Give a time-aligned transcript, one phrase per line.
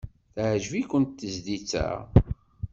[0.35, 1.89] Teɛjeb-iken tezlit-a?